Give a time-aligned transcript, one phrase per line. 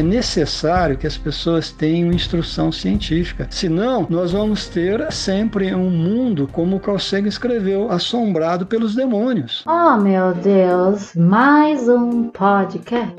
[0.00, 3.46] é necessário que as pessoas tenham instrução científica.
[3.50, 9.64] Senão, nós vamos ter sempre um mundo, como o Carl Sagan escreveu, assombrado pelos demônios.
[9.66, 13.14] Oh, meu Deus, mais um podcast.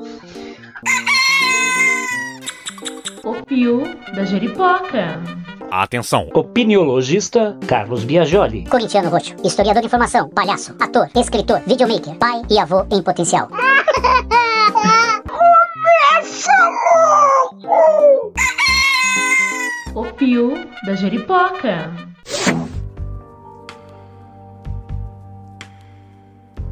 [3.24, 3.82] O Pio
[4.14, 5.20] da Jeripoca.
[5.70, 6.28] Atenção!
[6.32, 8.66] Opiniologista Carlos Biagioli.
[8.66, 13.48] Corintiano Roxo, historiador de informação, palhaço, ator, escritor, videomaker, pai e avô em potencial.
[20.16, 20.54] Pio
[20.86, 21.92] da Jeripoca.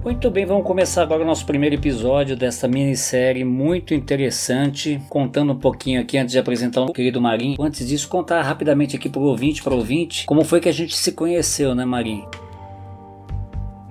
[0.02, 5.58] Muito bem, vamos começar agora o nosso primeiro episódio dessa minissérie muito interessante, contando um
[5.58, 7.56] pouquinho aqui antes de apresentar o querido Marinho.
[7.60, 10.96] Antes disso, contar rapidamente aqui para o ouvinte, para ouvinte, como foi que a gente
[10.96, 12.26] se conheceu, né, Marinho?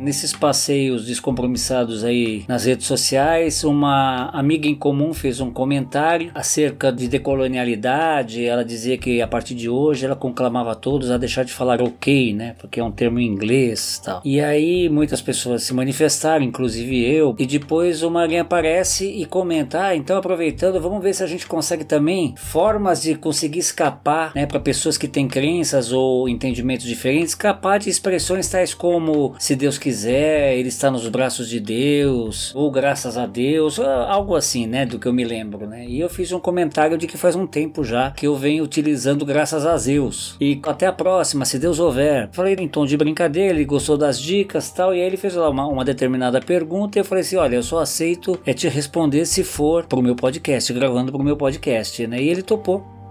[0.03, 6.91] Nesses passeios descompromissados aí nas redes sociais, uma amiga em comum fez um comentário acerca
[6.91, 8.43] de decolonialidade.
[8.43, 12.33] Ela dizia que a partir de hoje ela conclamava todos a deixar de falar ok,
[12.33, 12.53] né?
[12.59, 14.21] Porque é um termo em inglês tal.
[14.25, 17.33] E aí muitas pessoas se manifestaram, inclusive eu.
[17.39, 21.47] E depois o Marinha aparece e comenta: ah, então aproveitando, vamos ver se a gente
[21.47, 24.45] consegue também formas de conseguir escapar, né?
[24.45, 29.77] Para pessoas que têm crenças ou entendimentos diferentes, escapar de expressões tais como se Deus
[29.77, 34.87] quiser quiser, ele está nos braços de Deus, ou graças a Deus, algo assim, né,
[34.87, 35.85] do que eu me lembro, né?
[35.87, 39.23] E eu fiz um comentário de que faz um tempo já que eu venho utilizando
[39.23, 40.35] graças a Deus.
[40.41, 42.27] E até a próxima, se Deus houver.
[42.31, 45.47] Falei em tom de brincadeira, ele gostou das dicas tal, e aí ele fez lá
[45.47, 49.25] uma, uma determinada pergunta e eu falei assim, olha, eu só aceito é te responder
[49.27, 52.19] se for pro meu podcast, gravando pro meu podcast, né?
[52.19, 53.02] E ele topou.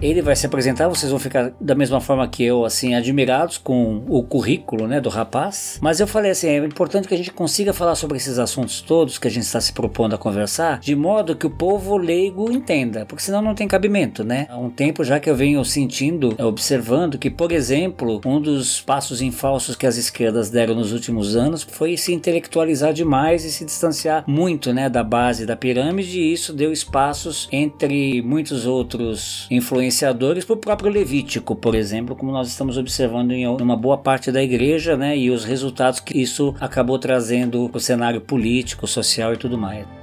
[0.00, 4.02] Ele vai se apresentar, vocês vão ficar da mesma forma que eu, assim, admirados com
[4.08, 5.78] o currículo, né, do rapaz.
[5.80, 9.18] Mas eu falei assim, é importante que a gente consiga falar sobre esses assuntos todos
[9.18, 13.06] que a gente está se propondo a conversar, de modo que o povo leigo entenda,
[13.06, 14.46] porque senão não tem cabimento, né?
[14.50, 19.22] Há um tempo já que eu venho sentindo, observando que, por exemplo, um dos passos
[19.22, 23.64] em falsos que as esquerdas deram nos últimos anos foi se intelectualizar demais e se
[23.64, 29.85] distanciar muito, né, da base da pirâmide, e isso deu espaços entre muitos outros influenciadores
[29.86, 34.32] influenciadores para o próprio Levítico, por exemplo, como nós estamos observando em uma boa parte
[34.32, 39.32] da igreja, né, e os resultados que isso acabou trazendo para o cenário político, social
[39.32, 39.95] e tudo mais.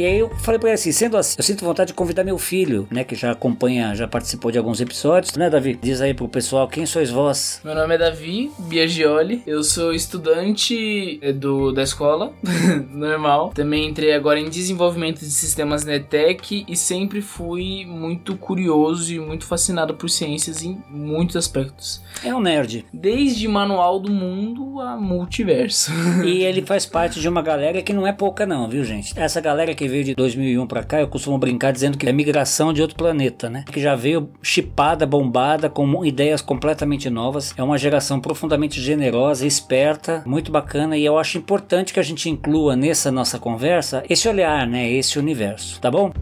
[0.00, 2.38] E aí eu falei pra ele assim, sendo assim, eu sinto vontade de convidar meu
[2.38, 5.78] filho, né, que já acompanha, já participou de alguns episódios, né, Davi?
[5.78, 7.60] Diz aí pro pessoal, quem sois vós?
[7.62, 12.32] Meu nome é Davi Biagioli, eu sou estudante eh, do, da escola,
[12.90, 13.52] normal.
[13.54, 19.44] Também entrei agora em desenvolvimento de sistemas NETEC e sempre fui muito curioso e muito
[19.44, 22.00] fascinado por ciências em muitos aspectos.
[22.24, 22.86] É um nerd.
[22.90, 25.92] Desde manual do mundo a multiverso.
[26.24, 29.12] e ele faz parte de uma galera que não é pouca não, viu gente?
[29.14, 32.72] Essa galera que veio de 2001 para cá, eu costumo brincar dizendo que é migração
[32.72, 33.64] de outro planeta, né?
[33.70, 37.52] Que já veio chipada, bombada, com ideias completamente novas.
[37.56, 42.30] É uma geração profundamente generosa, esperta, muito bacana e eu acho importante que a gente
[42.30, 44.90] inclua nessa nossa conversa esse olhar, né?
[44.90, 46.12] Esse universo, tá bom?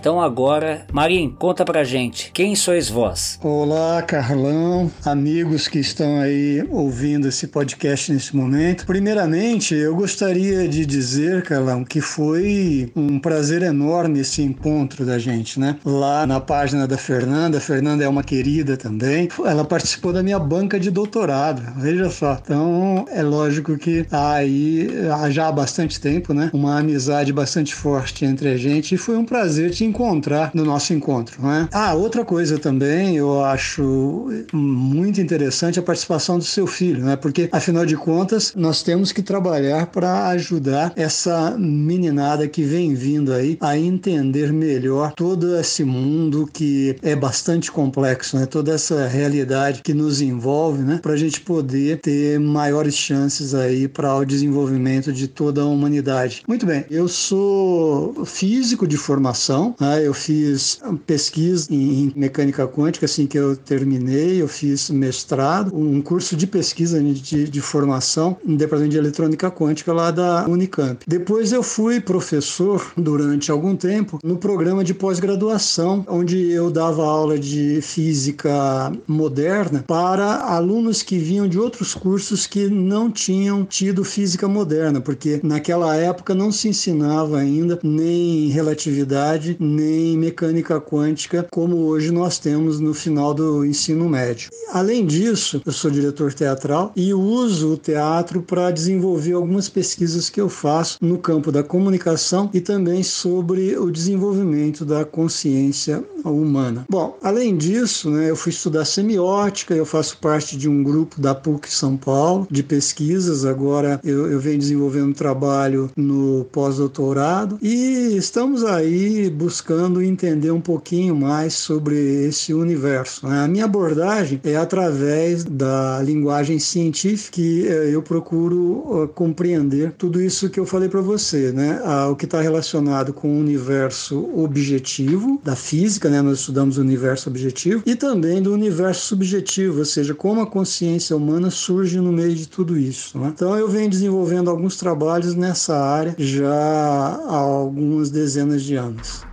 [0.00, 3.38] Então agora, Marim, conta pra gente, quem sois vós?
[3.42, 8.86] Olá, Carlão, amigos que estão aí ouvindo esse podcast nesse momento.
[8.86, 15.60] Primeiramente, eu gostaria de dizer, Carlão, que foi um prazer enorme esse encontro da gente,
[15.60, 15.76] né?
[15.84, 19.28] Lá na página da Fernanda, a Fernanda é uma querida também.
[19.44, 22.40] Ela participou da minha banca de doutorado, veja só.
[22.42, 24.88] Então, é lógico que há aí,
[25.28, 26.48] já há bastante tempo, né?
[26.54, 30.94] Uma amizade bastante forte entre a gente e foi um prazer te encontrar no nosso
[30.94, 31.42] encontro.
[31.42, 31.68] Né?
[31.72, 37.16] Ah, outra coisa também eu acho muito interessante a participação do seu filho, né?
[37.16, 43.32] porque afinal de contas nós temos que trabalhar para ajudar essa meninada que vem vindo
[43.32, 48.46] aí a entender melhor todo esse mundo que é bastante complexo, né?
[48.46, 51.00] toda essa realidade que nos envolve, né?
[51.02, 56.42] para a gente poder ter maiores chances aí para o desenvolvimento de toda a humanidade.
[56.46, 60.06] Muito bem, eu sou físico de formação, né?
[60.06, 66.36] eu fiz pesquisa em mecânica quântica assim que eu terminei, eu fiz mestrado, um curso
[66.36, 71.04] de pesquisa de, de formação no departamento de eletrônica quântica lá da Unicamp.
[71.06, 77.38] Depois eu fui professor durante algum tempo no programa de pós-graduação, onde eu dava aula
[77.38, 84.48] de física moderna para alunos que vinham de outros cursos que não tinham tido física
[84.48, 92.10] moderna, porque naquela época não se ensinava ainda nem relatividade, nem mecânica quântica como hoje
[92.10, 94.50] nós temos no final do ensino médio.
[94.72, 100.40] Além disso, eu sou diretor teatral e uso o teatro para desenvolver algumas pesquisas que
[100.40, 106.84] eu faço no campo da comunicação e também sobre o desenvolvimento da consciência humana.
[106.88, 111.34] Bom, além disso, né, eu fui estudar semiótica, eu faço parte de um grupo da
[111.34, 113.44] PUC São Paulo de pesquisas.
[113.44, 119.59] Agora eu, eu venho desenvolvendo um trabalho no pós-doutorado e estamos aí buscando
[120.02, 121.96] entender um pouquinho mais sobre
[122.26, 123.26] esse universo.
[123.26, 123.44] Né?
[123.44, 130.48] A minha abordagem é através da linguagem científica que eh, eu procuro compreender tudo isso
[130.48, 131.80] que eu falei para você, né?
[132.10, 136.22] o que está relacionado com o universo objetivo da física, né?
[136.22, 141.16] Nós estudamos o universo objetivo e também do universo subjetivo, ou seja, como a consciência
[141.16, 143.18] humana surge no meio de tudo isso.
[143.18, 143.32] Né?
[143.34, 149.29] Então eu venho desenvolvendo alguns trabalhos nessa área já há algumas dezenas de anos.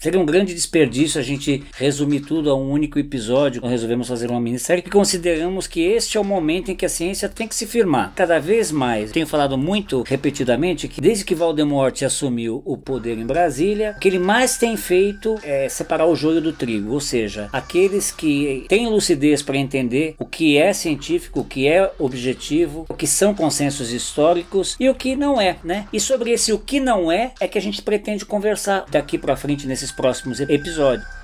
[0.00, 3.66] Seria um grande desperdício a gente resumir tudo a um único episódio.
[3.66, 7.28] Resolvemos fazer uma minissérie e consideramos que este é o momento em que a ciência
[7.28, 8.12] tem que se firmar.
[8.14, 13.26] Cada vez mais, tenho falado muito repetidamente que desde que Valdemort assumiu o poder em
[13.26, 17.48] Brasília, o que ele mais tem feito é separar o joio do trigo, ou seja,
[17.52, 22.94] aqueles que têm lucidez para entender o que é científico, o que é objetivo, o
[22.94, 25.88] que são consensos históricos e o que não é, né?
[25.92, 29.34] E sobre esse o que não é é que a gente pretende conversar daqui para
[29.34, 31.17] frente nesses próximos episódios.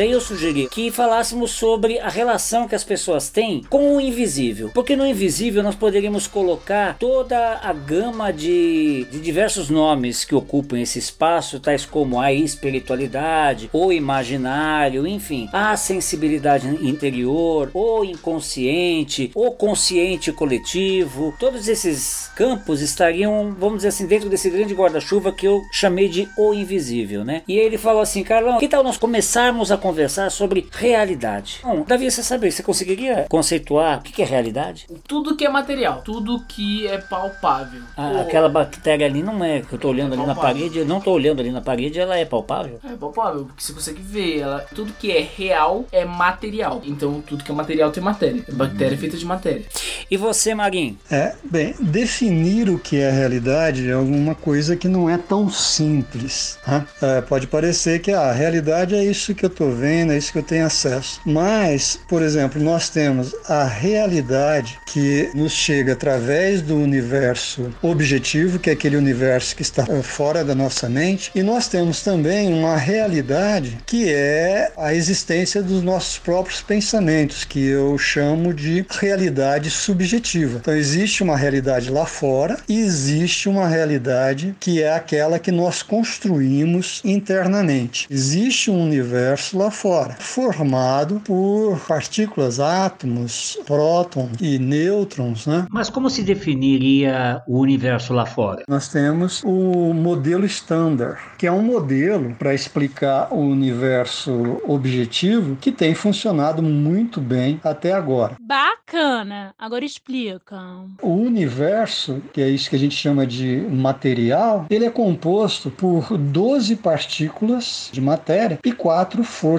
[0.00, 4.70] Aí eu sugeri que falássemos sobre a relação que as pessoas têm com o invisível.
[4.74, 10.78] Porque no invisível nós poderíamos colocar toda a gama de, de diversos nomes que ocupam
[10.78, 19.50] esse espaço, tais como a espiritualidade, o imaginário, enfim, a sensibilidade interior, o inconsciente, o
[19.52, 21.34] consciente coletivo.
[21.38, 26.28] Todos esses campos estariam, vamos dizer assim, dentro desse grande guarda-chuva que eu chamei de
[26.36, 27.42] o invisível, né?
[27.46, 31.60] E ele falou assim, Carlão, que tal nós começarmos a conversar sobre realidade.
[31.62, 34.86] Bom, Davi, você sabe, você conseguiria conceituar o que é realidade?
[35.06, 37.82] Tudo que é material, tudo que é palpável.
[37.94, 40.86] Ah, Aquela bactéria ali não é que eu tô olhando é ali na parede, eu
[40.86, 42.80] não tô olhando ali na parede, ela é palpável?
[42.82, 44.60] É palpável, porque você consegue ver ela.
[44.74, 46.80] Tudo que é real é material.
[46.82, 48.42] Então tudo que é material tem matéria.
[48.48, 49.66] A bactéria é feita de matéria.
[50.10, 50.96] E você, Maguinho?
[51.10, 56.58] É, bem, definir o que é realidade é alguma coisa que não é tão simples.
[56.66, 56.86] Né?
[57.02, 60.32] É, pode parecer que ah, a realidade é isso que eu tô vendo, é isso
[60.32, 61.20] que eu tenho acesso.
[61.24, 68.70] Mas, por exemplo, nós temos a realidade que nos chega através do universo objetivo, que
[68.70, 72.76] é aquele universo que está eh, fora da nossa mente, e nós temos também uma
[72.76, 80.58] realidade que é a existência dos nossos próprios pensamentos, que eu chamo de realidade subjetiva.
[80.60, 85.82] Então, existe uma realidade lá fora e existe uma realidade que é aquela que nós
[85.82, 88.06] construímos internamente.
[88.10, 95.66] Existe um universo lá lá fora, formado por partículas, átomos, prótons e nêutrons, né?
[95.70, 98.62] Mas como se definiria o universo lá fora?
[98.68, 105.72] Nós temos o modelo Standard, que é um modelo para explicar o universo objetivo que
[105.72, 108.36] tem funcionado muito bem até agora.
[108.40, 109.54] Bacana.
[109.58, 110.60] Agora explica.
[111.00, 116.18] O universo, que é isso que a gente chama de material, ele é composto por
[116.18, 119.53] 12 partículas de matéria e quatro forças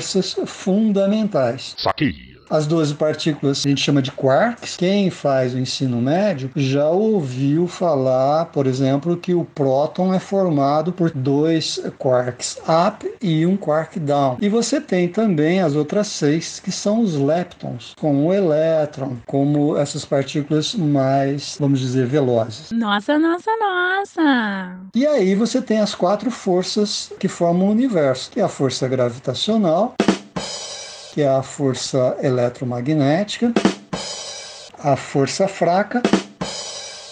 [0.46, 1.76] fundamentais.
[1.78, 2.35] Saquei.
[2.50, 4.78] As 12 partículas a gente chama de quarks.
[4.78, 10.92] Quem faz o ensino médio já ouviu falar, por exemplo, que o próton é formado
[10.92, 14.38] por dois quarks up e um quark down.
[14.42, 19.78] E você tem também as outras seis, que são os leptons, como o elétron, como
[19.78, 22.72] essas partículas mais, vamos dizer, velozes.
[22.72, 24.78] Nossa, nossa, nossa!
[24.94, 28.88] E aí você tem as quatro forças que formam o universo, que é a força
[28.88, 29.96] gravitacional,
[31.16, 33.54] que é a força eletromagnética,
[34.78, 36.04] a força fraca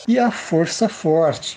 [0.06, 1.56] e a força forte.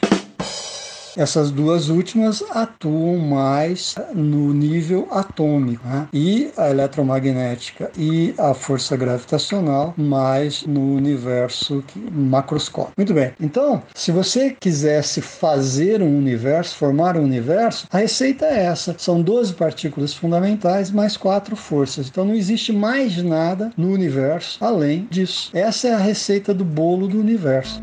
[1.16, 6.08] Essas duas últimas atuam mais no nível atômico, né?
[6.12, 11.82] e a eletromagnética e a força gravitacional mais no universo
[12.12, 12.92] macroscópico.
[12.96, 13.32] Muito bem.
[13.40, 19.22] Então, se você quisesse fazer um universo, formar um universo, a receita é essa: são
[19.22, 22.08] 12 partículas fundamentais mais quatro forças.
[22.08, 25.50] Então, não existe mais nada no universo além disso.
[25.54, 27.82] Essa é a receita do bolo do universo.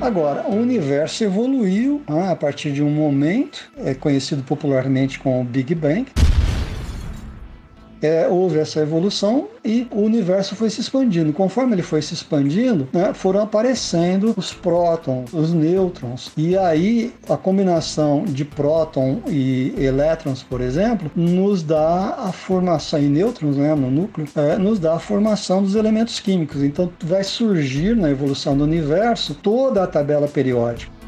[0.00, 5.74] Agora, o universo evoluiu né, a partir de um momento, é conhecido popularmente como Big
[5.74, 6.06] Bang.
[8.02, 11.32] É, houve essa evolução e o universo foi se expandindo.
[11.32, 16.30] Conforme ele foi se expandindo, né, foram aparecendo os prótons, os nêutrons.
[16.36, 23.08] E aí a combinação de próton e elétrons, por exemplo, nos dá a formação, e
[23.08, 26.62] nêutrons né, no núcleo, é, nos dá a formação dos elementos químicos.
[26.62, 30.98] Então vai surgir na evolução do universo toda a tabela periódica.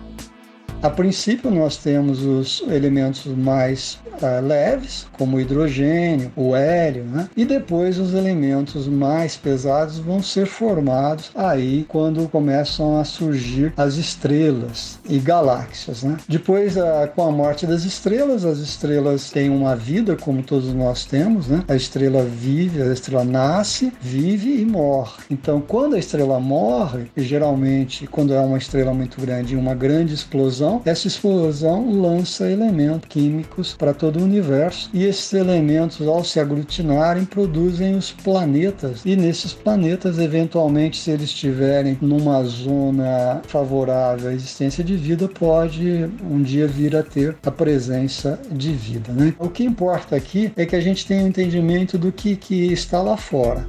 [0.82, 7.28] A princípio, nós temos os elementos mais uh, leves, como o hidrogênio, o hélio, né?
[7.36, 13.96] e depois os elementos mais pesados vão ser formados aí quando começam a surgir as
[13.96, 16.02] estrelas e galáxias.
[16.02, 16.16] Né?
[16.28, 21.04] Depois, uh, com a morte das estrelas, as estrelas têm uma vida, como todos nós
[21.04, 21.48] temos.
[21.48, 21.64] Né?
[21.68, 25.24] A estrela vive, a estrela nasce, vive e morre.
[25.30, 30.82] Então, quando a estrela morre, geralmente, quando é uma estrela muito grande, uma grande explosão,
[30.84, 37.26] essa explosão lança elementos químicos para todo o universo e esses elementos, ao se aglutinarem,
[37.26, 39.02] produzem os planetas.
[39.04, 46.08] E nesses planetas, eventualmente, se eles estiverem numa zona favorável à existência de vida, pode
[46.28, 49.12] um dia vir a ter a presença de vida.
[49.12, 49.34] Né?
[49.38, 53.02] O que importa aqui é que a gente tenha um entendimento do que, que está
[53.02, 53.66] lá fora.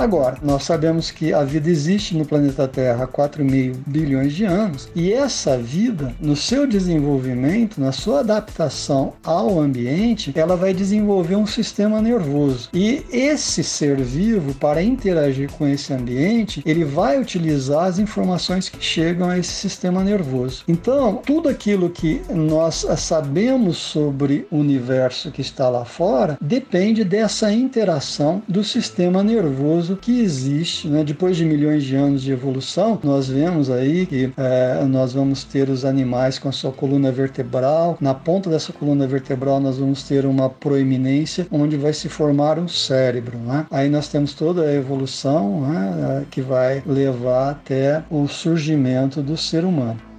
[0.00, 4.88] Agora, nós sabemos que a vida existe no planeta Terra há 4,5 bilhões de anos
[4.94, 11.46] e essa vida, no seu desenvolvimento, na sua adaptação ao ambiente, ela vai desenvolver um
[11.46, 12.70] sistema nervoso.
[12.72, 18.82] E esse ser vivo, para interagir com esse ambiente, ele vai utilizar as informações que
[18.82, 20.64] chegam a esse sistema nervoso.
[20.66, 27.52] Então, tudo aquilo que nós sabemos sobre o universo que está lá fora depende dessa
[27.52, 31.04] interação do sistema nervoso que existe, né?
[31.04, 35.68] depois de milhões de anos de evolução, nós vemos aí que é, nós vamos ter
[35.68, 40.26] os animais com a sua coluna vertebral, na ponta dessa coluna vertebral nós vamos ter
[40.26, 43.38] uma proeminência onde vai se formar um cérebro.
[43.38, 43.66] Né?
[43.70, 46.24] Aí nós temos toda a evolução né?
[46.30, 50.09] que vai levar até o surgimento do ser humano.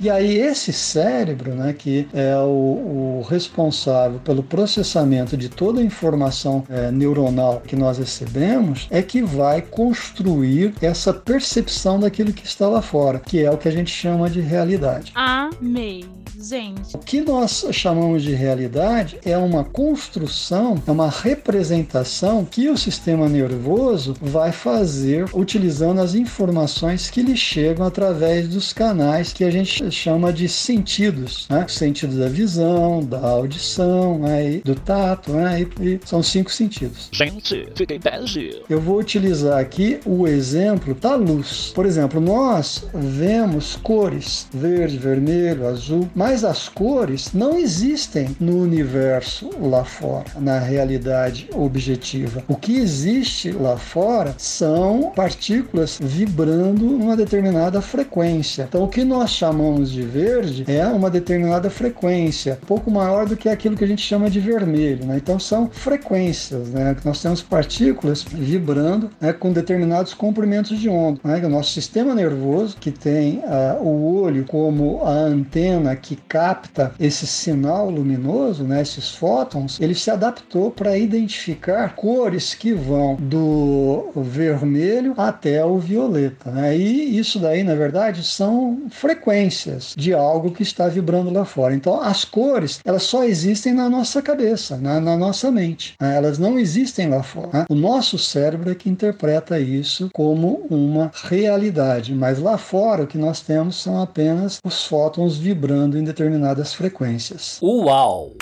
[0.00, 5.84] E aí esse cérebro, né, que é o, o responsável pelo processamento de toda a
[5.84, 12.68] informação é, neuronal que nós recebemos, é que vai construir essa percepção daquilo que está
[12.68, 15.12] lá fora, que é o que a gente chama de realidade.
[15.14, 16.04] Amei.
[16.40, 16.94] Gente.
[16.94, 23.28] O que nós chamamos de realidade é uma construção, é uma representação que o sistema
[23.28, 29.90] nervoso vai fazer utilizando as informações que lhe chegam através dos canais que a gente
[29.90, 31.64] chama de sentidos, né?
[31.66, 34.60] O sentido da visão, da audição, né?
[34.64, 35.66] do tato, né?
[35.80, 37.08] E, e são cinco sentidos.
[37.12, 38.62] Gente, fiquem bege.
[38.68, 41.72] Eu vou utilizar aqui o exemplo da luz.
[41.74, 49.50] Por exemplo, nós vemos cores, verde, vermelho, azul, mas as cores não existem no universo
[49.60, 52.42] lá fora, na realidade objetiva.
[52.48, 58.66] O que existe lá fora são partículas vibrando numa determinada frequência.
[58.68, 63.36] Então, o que nós chamamos chamamos de verde é uma determinada frequência, pouco maior do
[63.36, 65.04] que aquilo que a gente chama de vermelho.
[65.04, 65.16] Né?
[65.16, 66.96] Então são frequências, né?
[67.04, 71.20] Nós temos partículas vibrando né, com determinados comprimentos de onda.
[71.24, 71.44] Né?
[71.44, 77.26] O nosso sistema nervoso, que tem uh, o olho como a antena que capta esse
[77.26, 85.14] sinal luminoso, né, esses fótons, ele se adaptou para identificar cores que vão do vermelho
[85.16, 86.50] até o violeta.
[86.50, 86.76] Né?
[86.76, 91.74] E isso daí, na verdade, são frequências de algo que está vibrando lá fora.
[91.74, 95.94] Então, as cores, elas só existem na nossa cabeça, na, na nossa mente.
[96.00, 96.16] Né?
[96.16, 97.50] Elas não existem lá fora.
[97.52, 97.64] Né?
[97.68, 103.18] O nosso cérebro é que interpreta isso como uma realidade, mas lá fora o que
[103.18, 107.58] nós temos são apenas os fótons vibrando em determinadas frequências.
[107.62, 108.32] Uau!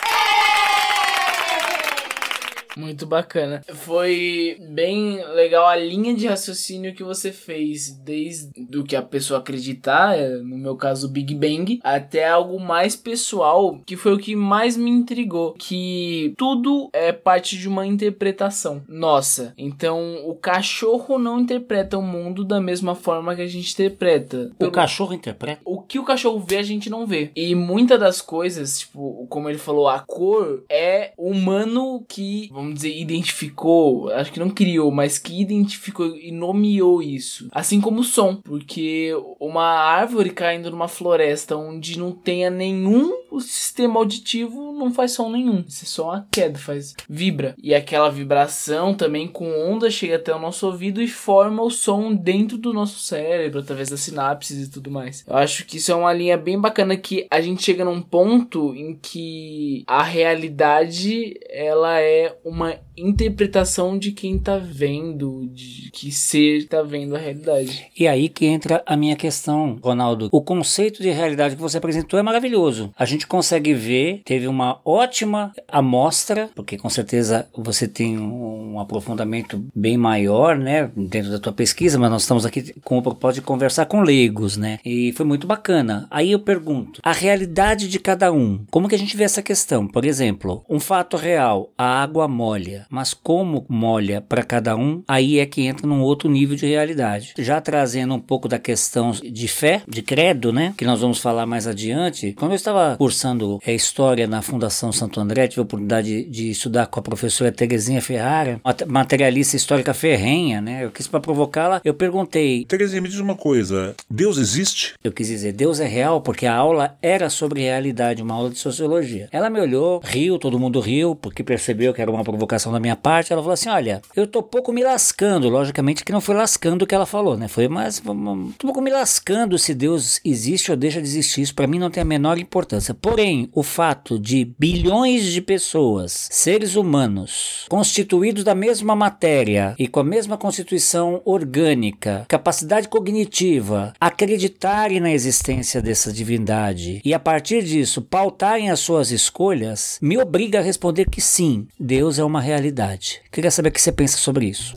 [2.76, 3.62] Muito bacana.
[3.73, 9.40] Foi bem legal a linha de raciocínio que você fez, desde do que a pessoa
[9.40, 14.18] acreditar, é, no meu caso o Big Bang, até algo mais pessoal, que foi o
[14.18, 19.54] que mais me intrigou, que tudo é parte de uma interpretação nossa.
[19.56, 24.50] Então, o cachorro não interpreta o mundo da mesma forma que a gente interpreta.
[24.61, 25.61] O cachorro interpreta?
[25.64, 27.30] O que o cachorro vê, a gente não vê.
[27.37, 32.75] E muitas das coisas, tipo, como ele falou, a cor é humano que, vamos vamos
[32.83, 37.49] dizer, identificou, acho que não criou, mas que identificou e nomeou isso.
[37.53, 43.41] Assim como o som, porque uma árvore caindo numa floresta onde não tenha nenhum o
[43.41, 45.65] sistema auditivo não faz som nenhum.
[45.67, 47.55] Isso é só uma queda, faz vibra.
[47.63, 52.15] E aquela vibração também com onda chega até o nosso ouvido e forma o som
[52.15, 55.25] dentro do nosso cérebro, através das sinapses e tudo mais.
[55.27, 58.75] Eu acho que isso é uma linha bem bacana que a gente chega num ponto
[58.75, 66.67] em que a realidade ela é uma interpretação de quem tá vendo, de que ser
[66.67, 67.89] tá vendo a realidade.
[67.99, 70.31] E aí que entra a minha questão, Ronaldo.
[70.33, 72.91] O conceito de realidade que você apresentou é maravilhoso.
[72.99, 79.63] A gente consegue ver, teve uma ótima amostra, porque com certeza você tem um aprofundamento
[79.75, 83.47] bem maior, né, dentro da tua pesquisa, mas nós estamos aqui com o propósito de
[83.47, 84.79] conversar com leigos, né?
[84.83, 86.07] E foi muito bacana.
[86.11, 89.87] Aí eu pergunto, a realidade de cada um, como que a gente vê essa questão?
[89.87, 95.41] Por exemplo, um fato real, a água molha, mas como molha para cada um, aí
[95.41, 97.35] é que entra num outro nível de realidade.
[97.37, 101.45] Já trazendo um pouco da questão de fé, de credo, né, que nós vamos falar
[101.45, 102.33] mais adiante.
[102.35, 106.50] Quando eu estava cursando é, História na Fundação Santo André, tive a oportunidade de, de
[106.50, 110.85] estudar com a professora Terezinha Ferrara, materialista histórica ferrenha, né?
[110.85, 112.65] Eu quis para provocá-la, eu perguntei...
[112.65, 114.95] Terezinha, me diz uma coisa, Deus existe?
[115.03, 118.59] Eu quis dizer, Deus é real, porque a aula era sobre realidade, uma aula de
[118.59, 119.29] sociologia.
[119.33, 122.95] Ela me olhou, riu, todo mundo riu, porque percebeu que era uma provocação da minha
[122.95, 123.33] parte.
[123.33, 126.87] Ela falou assim, olha, eu tô pouco me lascando, logicamente que não foi lascando o
[126.87, 127.49] que ela falou, né?
[127.49, 131.40] Foi mais, tô pouco me lascando se Deus existe ou deixa de existir.
[131.40, 132.95] Isso para mim não tem a menor importância.
[132.95, 140.00] Porém, o fato de bilhões de pessoas, seres humanos, constituídos da mesma matéria e com
[140.00, 148.02] a mesma constituição orgânica, capacidade cognitiva, acreditarem na existência dessa divindade e a partir disso
[148.02, 153.21] pautarem as suas escolhas, me obriga a responder que sim, Deus é uma realidade.
[153.30, 154.76] Queria saber o que você pensa sobre isso.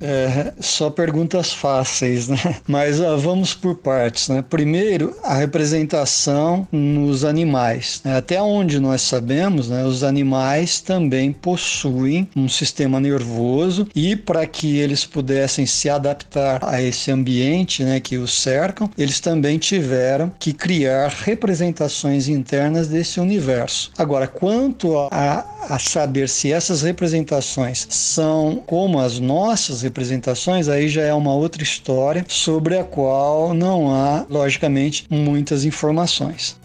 [0.00, 2.38] É, só perguntas fáceis, né?
[2.66, 4.44] Mas uh, vamos por partes, né?
[4.48, 8.00] Primeiro, a representação nos animais.
[8.04, 8.16] Né?
[8.16, 14.78] Até onde nós sabemos, né, os animais também possuem um sistema nervoso e para que
[14.78, 20.52] eles pudessem se adaptar a esse ambiente né, que os cercam, eles também tiveram que
[20.52, 23.90] criar representações internas desse universo.
[23.98, 31.02] Agora, quanto a, a saber se essas representações são como as nossas representações, aí já
[31.02, 36.57] é uma outra história sobre a qual não há, logicamente, muitas informações.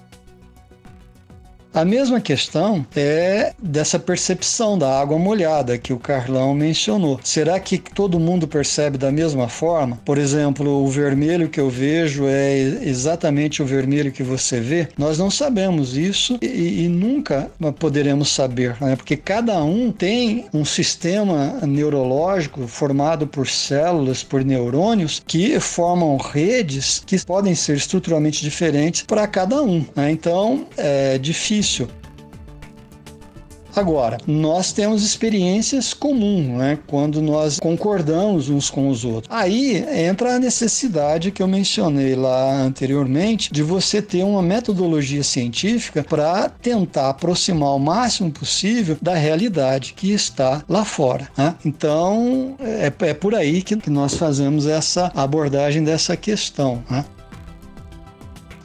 [1.74, 7.20] A mesma questão é dessa percepção da água molhada que o Carlão mencionou.
[7.24, 10.00] Será que todo mundo percebe da mesma forma?
[10.06, 14.88] Por exemplo, o vermelho que eu vejo é exatamente o vermelho que você vê?
[14.96, 18.96] Nós não sabemos isso e, e nunca poderemos saber, né?
[18.96, 27.02] porque cada um tem um sistema neurológico formado por células, por neurônios, que formam redes
[27.04, 29.84] que podem ser estruturalmente diferentes para cada um.
[29.96, 30.12] Né?
[30.12, 31.88] Então, é difícil difícil.
[33.76, 36.78] Agora, nós temos experiências comuns, né?
[36.86, 39.36] Quando nós concordamos uns com os outros.
[39.36, 46.06] Aí entra a necessidade que eu mencionei lá anteriormente de você ter uma metodologia científica
[46.08, 51.28] para tentar aproximar o máximo possível da realidade que está lá fora.
[51.36, 51.56] Né?
[51.66, 56.84] Então, é, é por aí que, que nós fazemos essa abordagem dessa questão.
[56.88, 57.04] Né?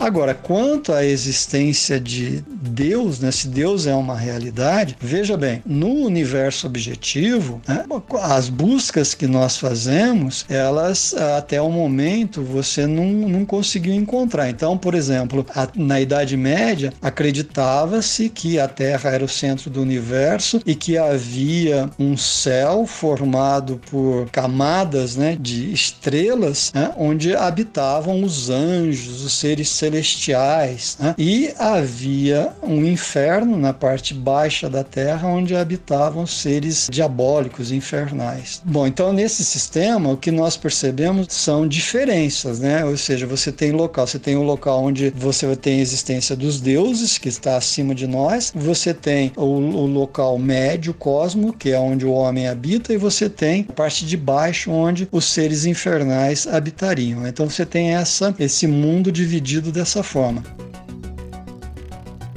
[0.08, 5.90] Agora, quanto à existência de Deus, né, se Deus é uma realidade, veja bem, no
[6.06, 7.84] universo objetivo, né,
[8.22, 14.48] as buscas que nós fazemos, elas até o momento você não, não conseguiu encontrar.
[14.48, 19.82] Então, por exemplo, a, na Idade Média, acreditava-se que a Terra era o centro do
[19.82, 28.22] universo e que havia um céu formado por camadas né, de estrelas, né, onde habitavam
[28.22, 31.14] os anjos, os seres celestiais celestiais, né?
[31.18, 38.62] e havia um inferno na parte baixa da terra onde habitavam seres diabólicos, infernais.
[38.64, 42.84] Bom, então nesse sistema o que nós percebemos são diferenças, né?
[42.84, 46.36] Ou seja, você tem local, você tem o um local onde você tem a existência
[46.36, 51.70] dos deuses que está acima de nós, você tem o, o local médio, cosmo, que
[51.70, 55.64] é onde o homem habita, e você tem a parte de baixo onde os seres
[55.64, 57.26] infernais habitariam.
[57.26, 60.42] Então você tem essa esse mundo dividido dessa forma.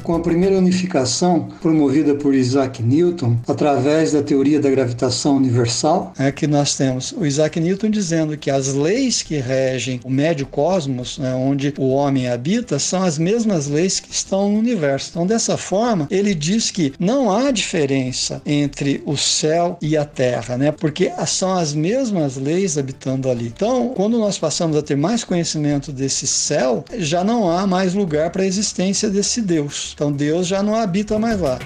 [0.03, 6.31] Com a primeira unificação promovida por Isaac Newton através da teoria da gravitação universal, é
[6.31, 11.17] que nós temos o Isaac Newton dizendo que as leis que regem o médio cosmos,
[11.19, 15.11] né, onde o homem habita, são as mesmas leis que estão no universo.
[15.11, 20.57] Então, dessa forma, ele diz que não há diferença entre o céu e a terra,
[20.57, 20.71] né?
[20.71, 23.47] Porque são as mesmas leis habitando ali.
[23.47, 28.31] Então, quando nós passamos a ter mais conhecimento desse céu, já não há mais lugar
[28.31, 29.90] para a existência desse Deus.
[29.93, 31.59] Então, Deus já não habita mais lá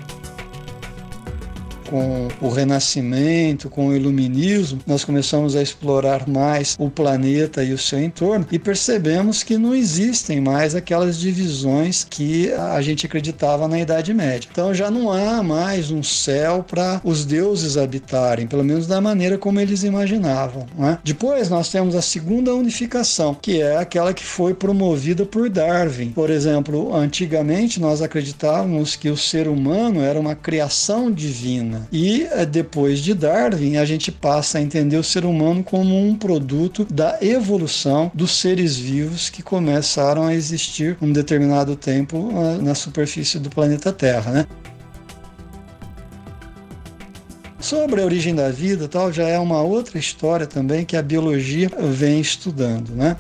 [1.90, 7.78] com o Renascimento, com o Iluminismo, nós começamos a explorar mais o planeta e o
[7.78, 13.80] seu entorno e percebemos que não existem mais aquelas divisões que a gente acreditava na
[13.80, 14.50] Idade Média.
[14.52, 19.38] Então já não há mais um céu para os deuses habitarem, pelo menos da maneira
[19.38, 20.66] como eles imaginavam.
[20.78, 20.98] Né?
[21.04, 26.12] Depois nós temos a segunda unificação, que é aquela que foi promovida por Darwin.
[26.12, 31.75] Por exemplo, antigamente nós acreditávamos que o ser humano era uma criação divina.
[31.92, 36.16] E eh, depois de Darwin, a gente passa a entender o ser humano como um
[36.16, 42.76] produto da evolução dos seres vivos que começaram a existir um determinado tempo eh, na
[42.76, 44.48] superfície do planeta Terra, né?
[47.60, 51.72] Sobre a origem da vida, tal, já é uma outra história também que a biologia
[51.92, 53.18] vem estudando, né?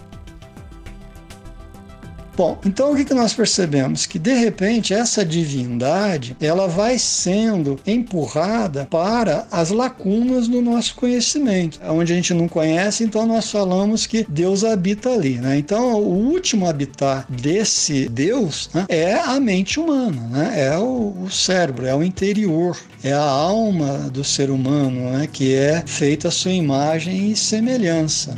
[2.36, 4.06] Bom, então o que, nós percebemos?
[4.06, 11.80] Que de repente essa divindade ela vai sendo empurrada para as lacunas do nosso conhecimento,
[11.88, 15.38] onde a gente não conhece, então nós falamos que Deus habita ali.
[15.38, 15.58] Né?
[15.58, 20.54] Então o último habitat desse Deus né, é a mente humana, né?
[20.67, 25.30] é o, o, cérebro, é o interior, é a alma do ser humano, né?
[25.32, 28.36] que é feita a sua imagem e semelhança.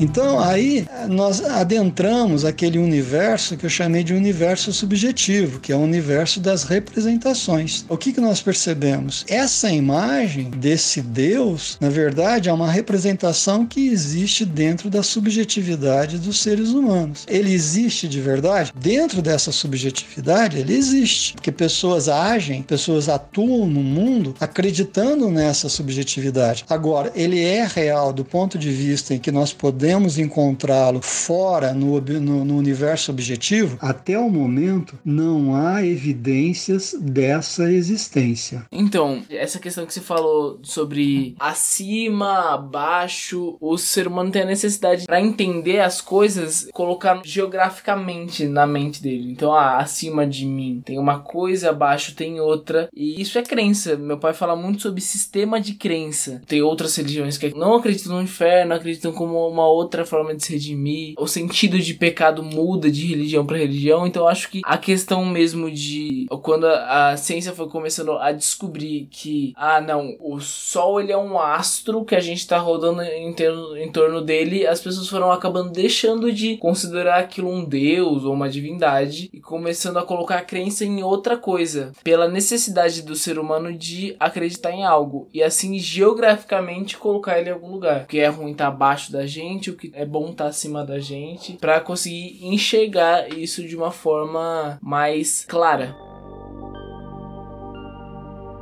[0.00, 5.80] Então aí nós adentramos aquele universo que eu chamei de universo subjetivo, que é o
[5.80, 7.84] universo das representações.
[7.88, 9.24] O que, que nós percebemos?
[9.28, 16.40] Essa imagem desse Deus, na verdade, é uma representação que existe dentro da subjetividade dos
[16.40, 17.24] seres humanos.
[17.28, 18.72] Ele existe de verdade?
[18.76, 21.34] Dentro dessa subjetividade, ele existe.
[21.34, 26.64] Porque pessoas agem, pessoas atuam no mundo acreditando nessa subjetividade.
[26.68, 31.72] Agora, ele é real do ponto de vista em que nós podemos podemos encontrá-lo fora
[31.72, 38.66] no, no, no, universo objetivo, até o momento não há evidências dessa existência.
[38.70, 45.06] Então, essa questão que você falou sobre acima, abaixo, o ser humano tem a necessidade
[45.06, 49.32] para entender as coisas, colocar geograficamente na mente dele.
[49.32, 53.96] Então, ah, acima de mim tem uma coisa, abaixo tem outra, e isso é crença.
[53.96, 56.42] Meu pai fala muito sobre sistema de crença.
[56.46, 60.52] Tem outras religiões que não acreditam no inferno, acreditam como uma outra forma de se
[60.52, 61.14] redimir.
[61.18, 64.06] O sentido de pecado muda de religião para religião.
[64.06, 68.32] Então eu acho que a questão mesmo de quando a, a, ciência foi começando a
[68.32, 73.02] descobrir que ah não, o sol ele é um astro que a gente tá rodando
[73.02, 73.34] em,
[73.76, 78.48] em torno dele, as pessoas foram acabando deixando de considerar aquilo um deus ou uma
[78.48, 83.72] divindade e começando a colocar a crença em outra coisa, pela necessidade do ser humano
[83.72, 88.06] de acreditar em algo e assim geograficamente colocar ele em algum lugar.
[88.06, 90.98] Que é ruim tá abaixo da gente, o que é bom estar tá acima da
[90.98, 96.07] gente, para conseguir enxergar isso de uma forma mais clara.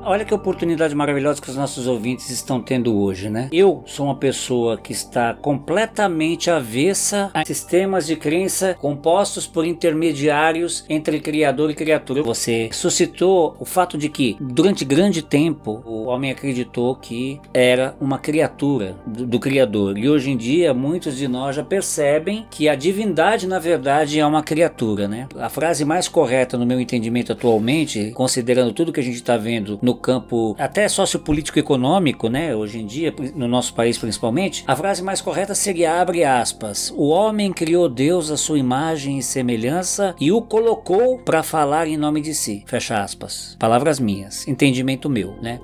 [0.08, 3.48] Olha que oportunidade maravilhosa que os nossos ouvintes estão tendo hoje, né?
[3.50, 10.84] Eu sou uma pessoa que está completamente avessa a sistemas de crença compostos por intermediários
[10.88, 12.22] entre criador e criatura.
[12.22, 18.16] Você suscitou o fato de que, durante grande tempo, o homem acreditou que era uma
[18.16, 19.98] criatura do, do criador.
[19.98, 24.24] E hoje em dia, muitos de nós já percebem que a divindade, na verdade, é
[24.24, 25.26] uma criatura, né?
[25.36, 29.80] A frase mais correta, no meu entendimento atualmente, considerando tudo que a gente está vendo
[29.82, 35.02] no campo até sociopolítico econômico, né, hoje em dia, no nosso país principalmente, a frase
[35.02, 40.30] mais correta seria abre aspas: "O homem criou Deus à sua imagem e semelhança e
[40.32, 42.64] o colocou para falar em nome de si".
[42.66, 43.56] Fecha aspas.
[43.58, 45.60] Palavras minhas, entendimento meu, né?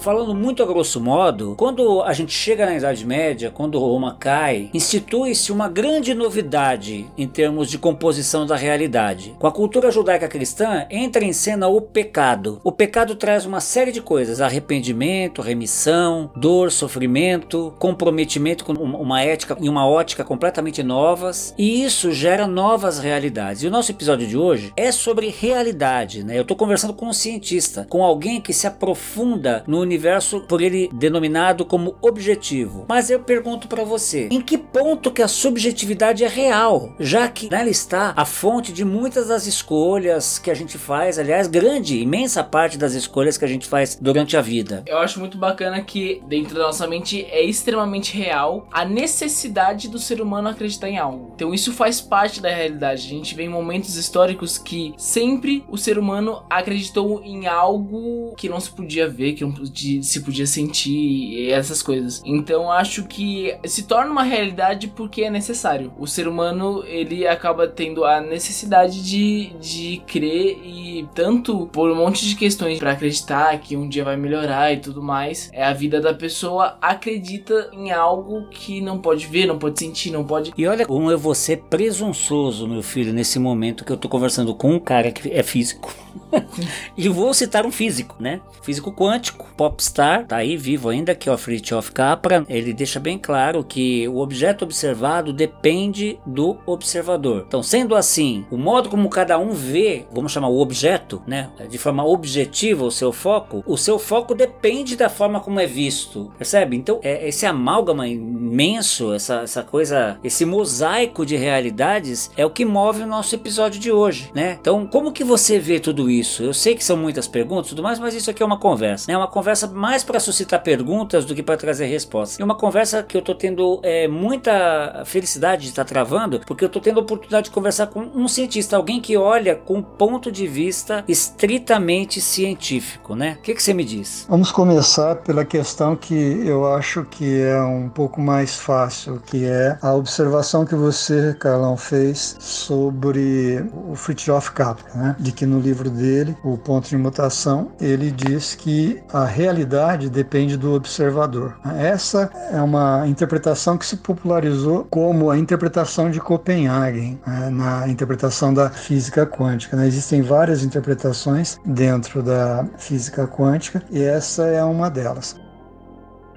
[0.00, 4.70] Falando muito a grosso modo, quando a gente chega na Idade Média, quando Roma cai,
[4.72, 9.34] institui-se uma grande novidade em termos de composição da realidade.
[9.38, 12.60] Com a cultura judaica cristã, entra em cena o pecado.
[12.62, 19.56] O pecado traz uma série de coisas: arrependimento, remissão, dor, sofrimento, comprometimento com uma ética
[19.60, 23.62] e uma ótica completamente novas, e isso gera novas realidades.
[23.62, 26.38] E o nosso episódio de hoje é sobre realidade, né?
[26.38, 30.88] Eu estou conversando com um cientista, com alguém que se aprofunda no universo por ele
[30.92, 32.84] denominado como objetivo.
[32.88, 36.94] Mas eu pergunto para você, em que ponto que a subjetividade é real?
[37.00, 41.46] Já que nela está a fonte de muitas das escolhas que a gente faz, aliás,
[41.46, 44.82] grande, imensa parte das escolhas que a gente faz durante a vida.
[44.86, 49.98] Eu acho muito bacana que dentro da nossa mente é extremamente real a necessidade do
[49.98, 51.32] ser humano acreditar em algo.
[51.34, 53.06] Então isso faz parte da realidade.
[53.06, 58.48] A gente vê em momentos históricos que sempre o ser humano acreditou em algo que
[58.48, 59.52] não se podia ver, que não
[60.02, 62.22] se podia sentir, essas coisas.
[62.24, 65.92] Então acho que se torna uma realidade porque é necessário.
[65.98, 71.96] O ser humano ele acaba tendo a necessidade de, de crer e tanto por um
[71.96, 75.72] monte de questões para acreditar que um dia vai melhorar e tudo mais, é a
[75.72, 80.52] vida da pessoa acredita em algo que não pode ver, não pode sentir, não pode.
[80.56, 84.54] E olha como eu vou ser presunçoso, meu filho, nesse momento que eu tô conversando
[84.54, 85.94] com um cara que é físico.
[86.96, 88.40] e vou citar um físico, né?
[88.62, 92.44] Físico quântico, popstar, tá aí vivo ainda, que é o Fritjof Capra.
[92.48, 97.44] Ele deixa bem claro que o objeto observado depende do observador.
[97.46, 101.50] Então, sendo assim, o modo como cada um vê, vamos chamar o objeto, né?
[101.68, 106.30] De forma objetiva o seu foco, o seu foco depende da forma como é visto,
[106.36, 106.76] percebe?
[106.76, 112.64] Então, é esse amálgama imenso, essa, essa coisa, esse mosaico de realidades é o que
[112.64, 114.58] move o nosso episódio de hoje, né?
[114.60, 116.42] Então, como que você vê tudo isso?
[116.42, 119.10] Eu sei que são muitas perguntas e tudo mais, mas isso aqui é uma conversa,
[119.10, 119.16] né?
[119.16, 122.38] Uma conversa mais para suscitar perguntas do que para trazer respostas.
[122.38, 126.64] E uma conversa que eu tô tendo é, muita felicidade de estar tá travando, porque
[126.64, 129.82] eu tô tendo a oportunidade de conversar com um cientista, alguém que olha com um
[129.82, 133.36] ponto de vista estritamente científico, né?
[133.38, 134.26] O que, você me diz?
[134.28, 139.78] Vamos começar pela questão que eu acho que é um pouco mais fácil, que é
[139.82, 145.16] a observação que você, Carlão, fez sobre o Fritjof Capra, né?
[145.18, 150.56] De que no livro dele, O Ponto de Mutação, ele diz que a realidade depende
[150.56, 151.58] do observador.
[151.76, 157.50] Essa é uma interpretação que se popularizou como a interpretação de Copenhagen, né?
[157.50, 159.76] na interpretação da física quântica.
[159.76, 159.86] Né?
[159.86, 165.47] Existem várias interpretações dentro da física quântica e essa é uma delas.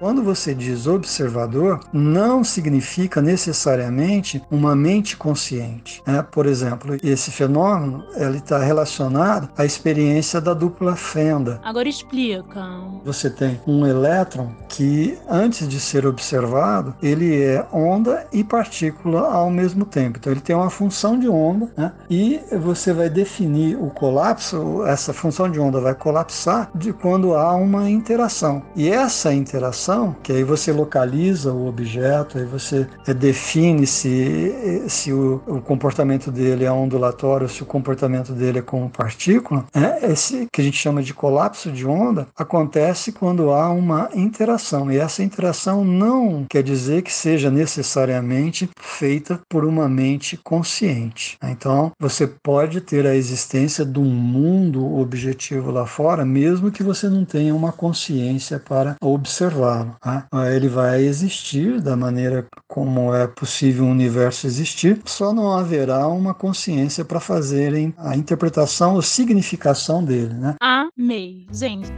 [0.02, 6.02] Quando você diz observador, não significa necessariamente uma mente consciente.
[6.04, 6.26] Né?
[6.28, 11.60] Por exemplo, esse fenômeno ele está relacionado à experiência da dupla fenda.
[11.62, 12.68] Agora explica.
[13.04, 19.50] Você tem um elétron que, antes de ser observado, ele é onda e partícula ao
[19.50, 20.18] mesmo tempo.
[20.18, 21.92] Então, ele tem uma função de onda né?
[22.10, 27.54] e você vai definir o colapso, essa função de onda vai colapsar de quando há
[27.54, 28.64] uma interação.
[28.74, 29.91] E essa interação
[30.22, 36.30] que aí você localiza o objeto, aí você eh, define se, se o, o comportamento
[36.30, 39.64] dele é ondulatório, se o comportamento dele é como partícula.
[39.74, 44.90] É, esse que a gente chama de colapso de onda acontece quando há uma interação,
[44.90, 51.36] e essa interação não quer dizer que seja necessariamente feita por uma mente consciente.
[51.42, 57.08] Então, você pode ter a existência de um mundo objetivo lá fora, mesmo que você
[57.08, 59.81] não tenha uma consciência para observar.
[59.84, 60.26] Né?
[60.54, 66.34] Ele vai existir da maneira como é possível o universo existir, só não haverá uma
[66.34, 70.34] consciência para fazerem a interpretação ou significação dele.
[70.34, 70.56] Né?
[70.60, 71.92] Amei, gente.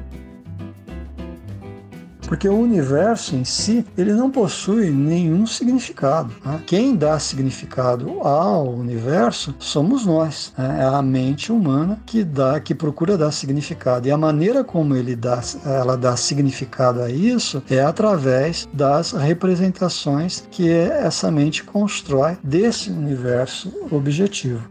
[2.26, 6.32] Porque o universo em si, ele não possui nenhum significado.
[6.44, 6.60] Né?
[6.66, 10.52] Quem dá significado ao universo somos nós.
[10.56, 10.78] Né?
[10.80, 14.08] É a mente humana que dá, que procura dar significado.
[14.08, 20.44] E a maneira como ele dá, ela dá significado a isso é através das representações
[20.50, 24.62] que essa mente constrói desse universo objetivo.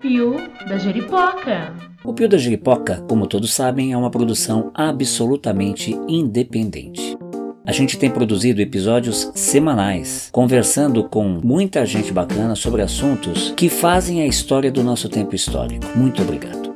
[0.00, 0.36] Pio
[0.68, 1.74] da Jeripoca.
[2.04, 7.18] O Pio da Jiripoca, como todos sabem, é uma produção absolutamente independente.
[7.66, 14.22] A gente tem produzido episódios semanais, conversando com muita gente bacana sobre assuntos que fazem
[14.22, 15.84] a história do nosso tempo histórico.
[15.96, 16.72] Muito obrigado.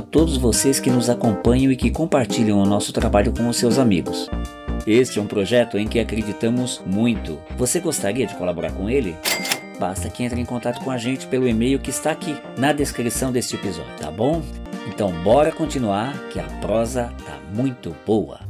[0.00, 3.78] A todos vocês que nos acompanham e que compartilham o nosso trabalho com os seus
[3.78, 4.30] amigos.
[4.86, 7.36] Este é um projeto em que acreditamos muito.
[7.56, 9.16] Você gostaria de colaborar com ele?
[9.78, 13.32] Basta que entre em contato com a gente pelo e-mail que está aqui na descrição
[13.32, 14.42] deste episódio, tá bom?
[14.86, 18.43] Então bora continuar que a prosa tá muito boa.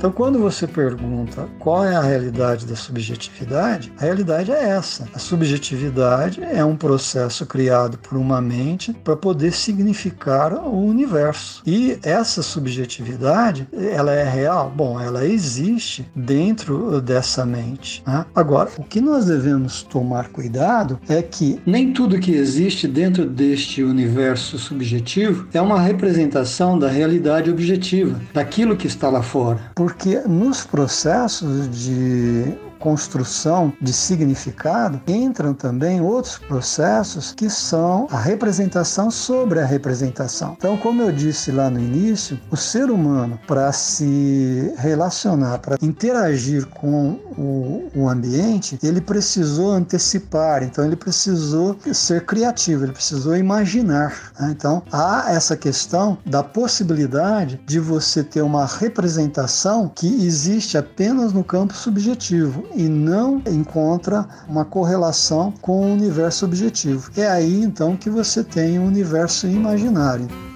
[0.00, 5.06] Então, quando você pergunta qual é a realidade da subjetividade, a realidade é essa.
[5.12, 11.62] A subjetividade é um processo criado por uma mente para poder significar o universo.
[11.66, 14.72] E essa subjetividade, ela é real?
[14.74, 18.02] Bom, ela existe dentro dessa mente.
[18.06, 18.24] Né?
[18.34, 23.82] Agora, o que nós devemos tomar cuidado é que nem tudo que existe dentro deste
[23.82, 29.60] universo subjetivo é uma representação da realidade objetiva, daquilo que está lá fora.
[29.90, 39.10] Porque nos processos de construção de significado, entram também outros processos que são a representação
[39.10, 40.54] sobre a representação.
[40.56, 46.66] Então, como eu disse lá no início, o ser humano, para se relacionar, para interagir
[46.66, 54.32] com o, o ambiente, ele precisou antecipar, então ele precisou ser criativo, ele precisou imaginar.
[54.38, 54.54] Né?
[54.56, 61.44] Então, há essa questão da possibilidade de você ter uma representação que existe apenas no
[61.44, 67.10] campo subjetivo e não encontra uma correlação com o universo objetivo.
[67.16, 70.49] É aí então que você tem o um universo imaginário.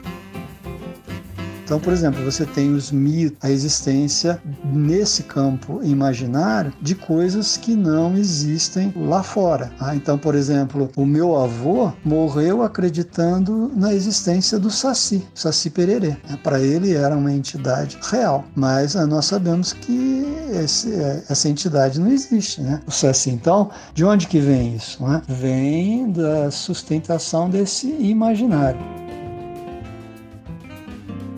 [1.64, 7.74] Então, por exemplo, você tem os mitos, a existência nesse campo imaginário de coisas que
[7.74, 9.72] não existem lá fora.
[9.80, 16.16] Ah, então, por exemplo, o meu avô morreu acreditando na existência do Saci, Saci Pererê.
[16.42, 22.08] Para ele era uma entidade real, mas nós sabemos que esse, é, essa entidade não
[22.08, 22.80] existe, né?
[22.86, 25.02] O Saci, então, de onde que vem isso?
[25.02, 25.22] Né?
[25.26, 29.03] Vem da sustentação desse imaginário.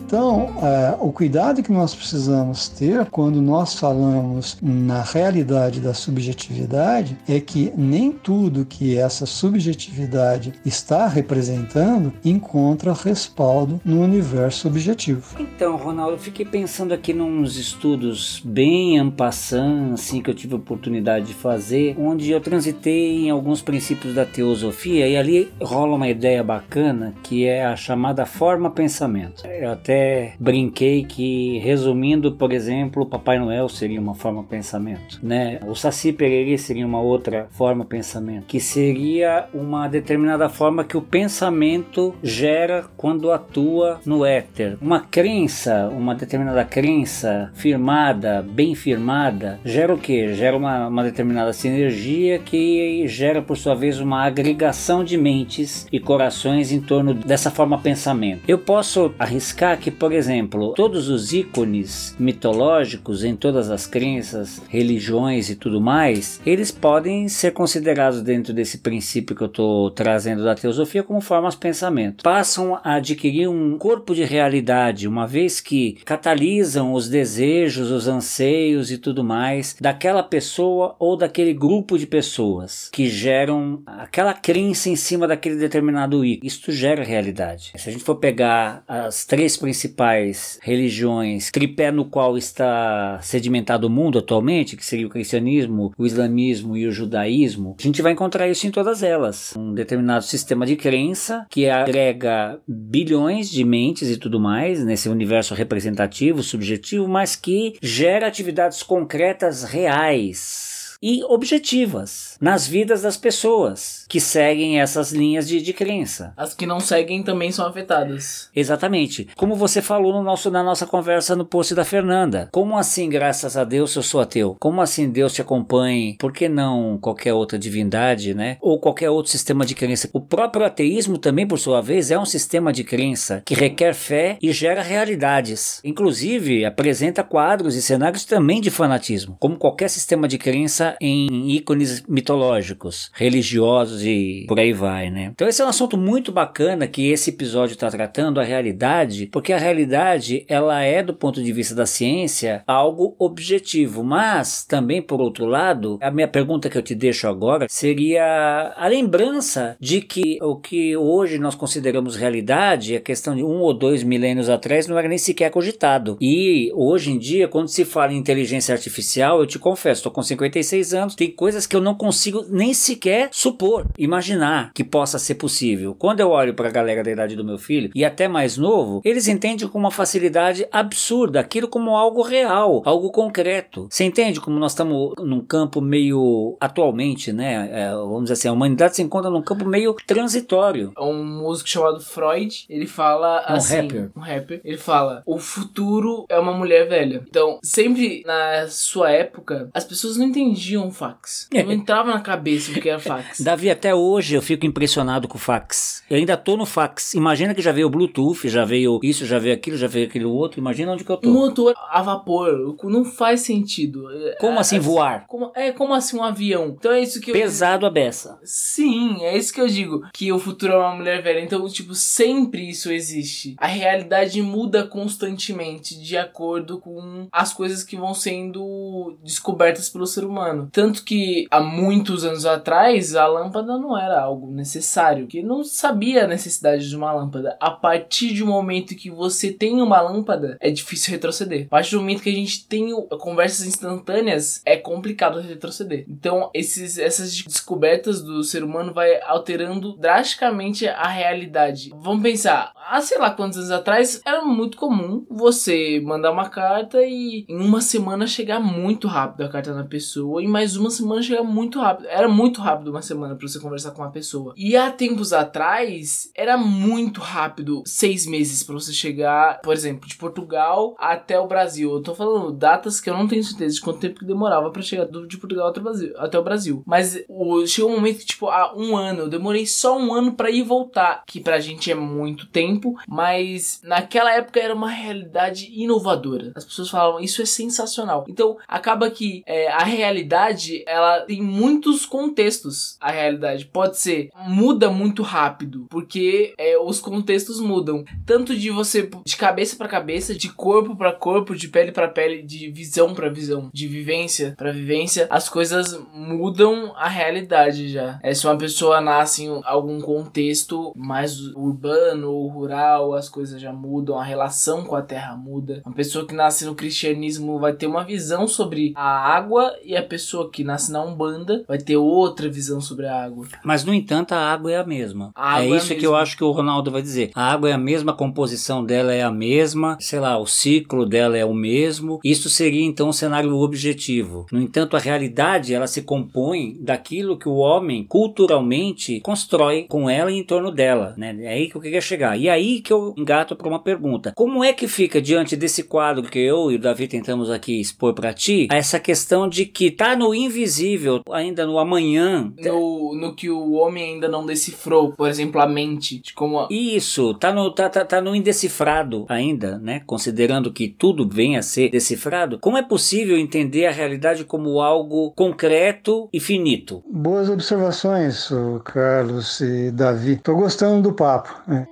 [0.07, 7.17] Então, é, o cuidado que nós precisamos ter quando nós falamos na realidade da subjetividade
[7.27, 15.35] é que nem tudo que essa subjetividade está representando encontra respaldo no universo objetivo.
[15.37, 20.57] Então, Ronaldo, eu fiquei pensando aqui nos estudos bem ampassando, assim, que eu tive a
[20.57, 26.07] oportunidade de fazer, onde eu transitei em alguns princípios da teosofia e ali rola uma
[26.07, 29.45] ideia bacana que é a chamada forma-pensamento.
[29.45, 29.96] Eu até
[30.39, 35.59] brinquei que, resumindo, por exemplo, Papai Noel seria uma forma de pensamento, né?
[35.67, 40.97] O Saci Pererê seria uma outra forma de pensamento, que seria uma determinada forma que
[40.97, 44.77] o pensamento gera quando atua no éter.
[44.81, 50.33] Uma crença, uma determinada crença firmada, bem firmada, gera o que?
[50.33, 55.99] Gera uma, uma determinada sinergia que gera, por sua vez, uma agregação de mentes e
[55.99, 58.41] corações em torno dessa forma de pensamento.
[58.47, 64.61] Eu posso arriscar que que, por exemplo, todos os ícones mitológicos em todas as crenças,
[64.67, 70.43] religiões e tudo mais, eles podem ser considerados dentro desse princípio que eu estou trazendo
[70.43, 72.23] da teosofia como formas de pensamento.
[72.23, 78.91] Passam a adquirir um corpo de realidade, uma vez que catalisam os desejos, os anseios
[78.91, 84.97] e tudo mais daquela pessoa ou daquele grupo de pessoas que geram aquela crença em
[84.97, 86.45] cima daquele determinado ícone.
[86.45, 87.71] Isto gera realidade.
[87.77, 93.85] Se a gente for pegar as três principais principais religiões, tripé no qual está sedimentado
[93.85, 98.13] o mundo atualmente, que seria o cristianismo, o islamismo e o judaísmo, a gente vai
[98.13, 99.53] encontrar isso em todas elas.
[99.55, 105.53] Um determinado sistema de crença que agrega bilhões de mentes e tudo mais nesse universo
[105.53, 110.66] representativo, subjetivo, mas que gera atividades concretas reais
[111.01, 116.33] e objetivas nas vidas das pessoas que seguem essas linhas de, de crença.
[116.35, 118.49] As que não seguem também são afetadas.
[118.55, 119.27] Exatamente.
[119.35, 122.49] Como você falou no nosso, na nossa conversa no post da Fernanda.
[122.51, 124.55] Como assim, graças a Deus, eu sou ateu?
[124.59, 126.17] Como assim Deus te acompanhe?
[126.17, 128.57] Por que não qualquer outra divindade, né?
[128.61, 130.09] Ou qualquer outro sistema de crença?
[130.13, 134.37] O próprio ateísmo também, por sua vez, é um sistema de crença que requer fé
[134.41, 135.81] e gera realidades.
[135.83, 139.37] Inclusive, apresenta quadros e cenários também de fanatismo.
[139.39, 145.31] Como qualquer sistema de crença em ícones mitológicos, religiosos e por aí vai, né?
[145.33, 149.53] Então esse é um assunto muito bacana que esse episódio está tratando a realidade, porque
[149.53, 155.21] a realidade ela é do ponto de vista da ciência algo objetivo, mas também por
[155.21, 160.37] outro lado, a minha pergunta que eu te deixo agora seria a lembrança de que
[160.41, 164.97] o que hoje nós consideramos realidade, a questão de um ou dois milênios atrás não
[164.97, 166.17] era nem sequer cogitado.
[166.21, 170.21] E hoje em dia, quando se fala em inteligência artificial, eu te confesso, estou com
[170.21, 171.15] 56 16 anos.
[171.15, 175.95] Tem coisas que eu não consigo nem sequer supor, imaginar que possa ser possível.
[175.97, 179.01] Quando eu olho para a galera da idade do meu filho e até mais novo,
[179.03, 183.87] eles entendem com uma facilidade absurda aquilo como algo real, algo concreto.
[183.89, 187.69] Você entende como nós estamos num campo meio atualmente, né?
[187.71, 190.91] É, vamos dizer assim, a humanidade se encontra num campo meio transitório.
[190.99, 194.11] Um músico chamado Freud, ele fala É um assim, rapper.
[194.15, 197.23] um rapper, ele fala: "O futuro é uma mulher velha".
[197.27, 201.47] Então, sempre na sua época, as pessoas não entendiam fax.
[201.53, 203.39] Não entrava na cabeça o que era fax.
[203.43, 206.03] Davi, até hoje eu fico impressionado com o fax.
[206.09, 207.13] Eu ainda tô no fax.
[207.13, 210.25] Imagina que já veio o Bluetooth, já veio isso, já veio aquilo, já veio aquele
[210.25, 210.59] outro.
[210.59, 211.29] Imagina onde que eu tô.
[211.29, 214.07] Um motor a vapor não faz sentido.
[214.39, 215.25] Como É, assim voar?
[215.27, 216.75] Como, é como assim um avião.
[216.77, 218.39] Então é isso que eu Pesado a beça.
[218.43, 220.01] Sim, é isso que eu digo.
[220.13, 221.39] Que o futuro é uma mulher velha.
[221.39, 223.55] Então, tipo, sempre isso existe.
[223.57, 230.23] A realidade muda constantemente de acordo com as coisas que vão sendo descobertas pelo ser
[230.23, 230.56] humano.
[230.71, 235.27] Tanto que há muitos anos atrás a lâmpada não era algo necessário.
[235.27, 237.57] Que não sabia a necessidade de uma lâmpada.
[237.59, 241.65] A partir do momento que você tem uma lâmpada, é difícil retroceder.
[241.67, 246.05] A partir do momento que a gente tem conversas instantâneas, é complicado retroceder.
[246.07, 251.91] Então, esses, essas descobertas do ser humano vai alterando drasticamente a realidade.
[251.95, 257.01] Vamos pensar, há sei lá quantos anos atrás, era muito comum você mandar uma carta
[257.03, 261.21] e em uma semana chegar muito rápido a carta na pessoa, e mais uma semana
[261.21, 262.07] chegar muito rápido.
[262.07, 264.53] Era muito rápido uma semana pra você conversar com uma pessoa.
[264.55, 270.15] E há tempos atrás, era muito rápido seis meses pra você chegar, por exemplo, de
[270.15, 271.91] Portugal até o Brasil.
[271.91, 274.81] Eu tô falando datas que eu não tenho certeza de quanto tempo que demorava pra
[274.81, 276.13] chegar de Portugal até o Brasil.
[276.17, 276.83] Até o Brasil.
[276.85, 280.33] Mas o, chegou um momento que, tipo, há um ano, eu demorei só um ano
[280.33, 284.89] pra ir e voltar, que pra gente é muito tempo, mas naquela época era uma
[284.89, 286.51] realidade inovadora.
[286.55, 288.25] As pessoas falavam, isso é sensacional.
[288.27, 290.36] Então, acaba que é, a realidade,
[290.85, 292.97] ela tem muitos contextos.
[292.99, 298.03] A realidade pode ser, muda muito rápido, porque é, os contextos mudam.
[298.25, 302.41] Tanto de você, de cabeça pra cabeça, de corpo pra corpo, de pele pra pele,
[302.41, 308.19] de visão pra visão, de vivência pra vivência, as coisas mudam a realidade já.
[308.23, 313.71] É, se uma pessoa nasce em algum contexto mais urbano ou rural, as coisas já
[313.71, 315.81] mudam, a relação com a terra muda.
[315.85, 320.03] Uma pessoa que nasce no cristianismo vai ter uma visão sobre a água e a
[320.03, 323.47] pessoa que nasce na Umbanda vai ter outra visão sobre a água.
[323.63, 325.31] Mas, no entanto, a água é a mesma.
[325.35, 327.31] A é é isso que eu acho que o Ronaldo vai dizer.
[327.35, 331.05] A água é a mesma, a composição dela é a mesma, sei lá, o ciclo
[331.05, 332.19] dela é o mesmo.
[332.23, 334.45] Isso seria então um cenário objetivo.
[334.51, 340.31] No entanto, a realidade ela se compõe daquilo que o homem culturalmente constrói com ela
[340.31, 341.13] e em torno dela.
[341.17, 341.35] Né?
[341.41, 342.37] É aí que eu queria chegar.
[342.37, 346.29] E aí que eu engato para uma pergunta: como é que fica diante desse quadro
[346.29, 350.15] que eu e o Davi tentamos aqui expor para ti essa questão de que tá
[350.17, 355.61] no invisível, ainda no amanhã, No, no que o homem ainda não decifrou, por exemplo,
[355.61, 360.01] a mente, de como a- Isso, tá no, tá, tá, tá no indecifrado ainda, né?
[360.05, 365.31] Considerando que tudo vem a ser decifrado, como é possível entender a realidade como algo
[365.35, 367.03] concreto e finito?
[367.09, 368.49] Boas observações,
[368.85, 370.33] Carlos e Davi.
[370.33, 371.53] Estou gostando do papo.
[371.67, 371.85] né?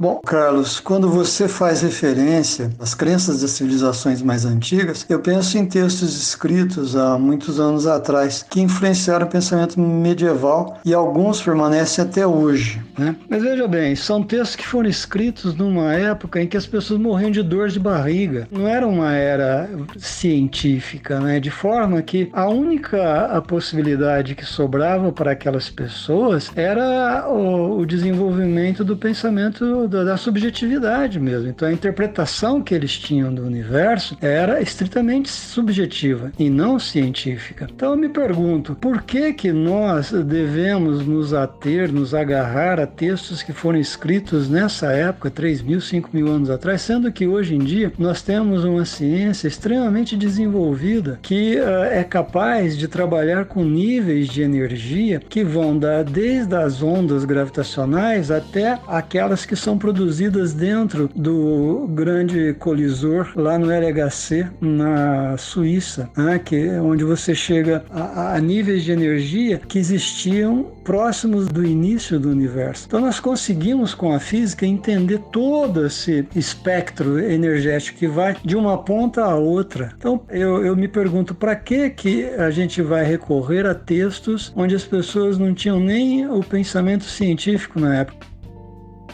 [0.00, 5.66] Bom, Carlos, quando você faz referência às crenças das civilizações mais antigas, eu penso em
[5.66, 12.26] textos escritos há muitos anos atrás que influenciaram o pensamento medieval e alguns permanecem até
[12.26, 12.80] hoje.
[12.98, 13.14] Né?
[13.28, 17.30] Mas veja bem, são textos que foram escritos numa época em que as pessoas morriam
[17.30, 18.48] de dor de barriga.
[18.50, 21.38] Não era uma era científica, né?
[21.38, 27.84] de forma que a única a possibilidade que sobrava para aquelas pessoas era o, o
[27.84, 31.48] desenvolvimento do pensamento da, da subjetividade mesmo.
[31.48, 37.66] Então a interpretação que eles tinham do universo era estritamente subjetiva e não científica.
[37.74, 43.42] Então eu me pergunto, por que que nós devemos nos ater, nos agarrar a textos
[43.42, 47.58] que foram escritos nessa época, 3 mil, 5 mil anos atrás, sendo que hoje em
[47.58, 54.28] dia nós temos uma ciência extremamente desenvolvida que uh, é capaz de trabalhar com níveis
[54.28, 61.10] de energia que vão dar desde as ondas gravitacionais até aquelas que são produzidas dentro
[61.16, 68.34] do grande colisor lá no LHC na Suíça, né, que é onde você chega a,
[68.34, 72.84] a níveis de energia que existiam próximos do início do universo.
[72.86, 78.78] Então nós conseguimos com a física entender todo esse espectro energético que vai de uma
[78.78, 79.92] ponta a outra.
[79.96, 84.74] Então eu, eu me pergunto para que que a gente vai recorrer a textos onde
[84.74, 88.29] as pessoas não tinham nem o pensamento científico na época.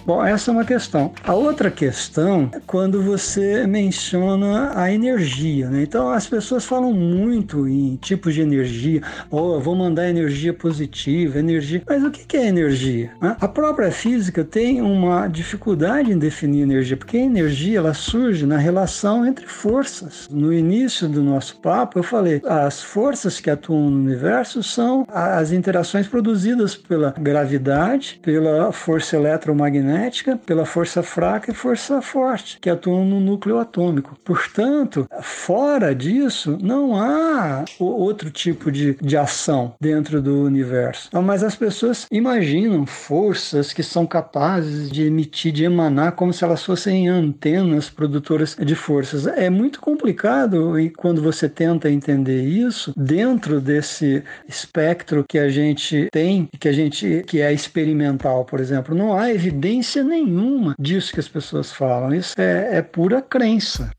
[0.06, 1.12] Bom, essa é uma questão.
[1.24, 5.82] A outra questão é quando você menciona a energia, né?
[5.82, 10.54] Então as pessoas falam muito em tipos de energia, ou oh, eu vou mandar energia
[10.54, 11.82] positiva, energia.
[11.88, 13.10] Mas o que é energia?
[13.20, 13.36] Né?
[13.40, 18.58] A própria física tem uma dificuldade em definir energia, porque a energia ela surge na
[18.58, 20.28] relação entre forças.
[20.30, 25.50] No início do nosso papo eu falei, as forças que atuam no universo são as
[25.50, 29.95] interações produzidas pela gravidade, pela força eletromagnética,
[30.44, 34.16] pela força fraca e força forte, que atuam no núcleo atômico.
[34.24, 41.10] Portanto, fora disso, não há outro tipo de, de ação dentro do universo.
[41.22, 46.64] Mas as pessoas imaginam forças que são capazes de emitir, de emanar, como se elas
[46.64, 49.26] fossem antenas produtoras de forças.
[49.26, 56.08] É muito complicado e quando você tenta entender isso dentro desse espectro que a gente
[56.12, 61.20] tem, que a gente que é experimental, por exemplo, não há evidência nenhuma disso que
[61.20, 62.14] as pessoas falam.
[62.14, 63.90] Isso é, é pura crença.